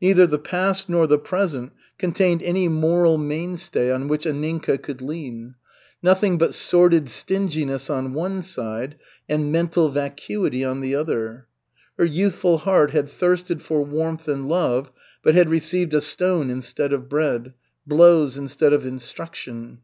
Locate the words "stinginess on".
7.08-8.12